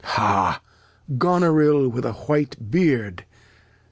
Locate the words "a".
2.05-2.13